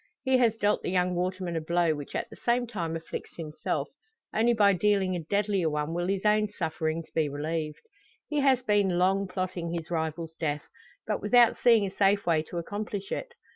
He 0.23 0.39
has 0.39 0.55
dealt 0.57 0.81
the 0.81 0.89
young 0.89 1.13
waterman 1.13 1.55
a 1.55 1.61
blow 1.61 1.93
which 1.93 2.15
at 2.15 2.27
the 2.31 2.35
same 2.35 2.65
time 2.65 2.95
afflicts 2.95 3.35
himself; 3.37 3.87
only 4.33 4.51
by 4.55 4.73
dealing 4.73 5.15
a 5.15 5.19
deadlier 5.19 5.69
one 5.69 5.93
will 5.93 6.07
his 6.07 6.25
own 6.25 6.47
sufferings 6.49 7.11
be 7.11 7.29
relieved. 7.29 7.83
He 8.27 8.39
has 8.39 8.63
been 8.63 8.97
long 8.97 9.27
plotting 9.27 9.71
his 9.75 9.91
rival's 9.91 10.33
death, 10.33 10.63
but 11.05 11.21
without 11.21 11.55
seeing 11.55 11.85
a 11.85 11.91
safe 11.91 12.25
way 12.25 12.41
to 12.49 12.57
accomplish 12.57 13.11
it. 13.11 13.35